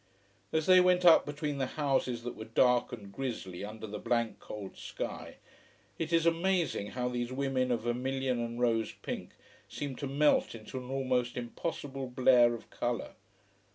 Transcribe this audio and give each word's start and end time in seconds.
As 0.51 0.65
they 0.65 0.81
went 0.81 1.05
up 1.05 1.27
between 1.27 1.59
the 1.59 1.67
houses 1.77 2.23
that 2.23 2.35
were 2.35 2.45
dark 2.45 2.91
and 2.91 3.11
grisly 3.11 3.63
under 3.63 3.85
the 3.85 3.99
blank, 3.99 4.39
cold 4.39 4.75
sky, 4.75 5.35
it 5.99 6.11
is 6.11 6.25
amazing 6.25 6.87
how 6.87 7.07
these 7.07 7.31
women 7.31 7.71
of 7.71 7.81
vermilion 7.81 8.39
and 8.39 8.59
rose 8.59 8.93
pink 9.03 9.33
seemed 9.69 9.99
to 9.99 10.07
melt 10.07 10.55
into 10.55 10.79
an 10.79 10.89
almost 10.89 11.37
impossible 11.37 12.07
blare 12.07 12.55
of 12.55 12.67
colour. 12.71 13.11